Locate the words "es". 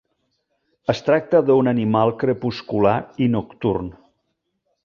0.93-1.01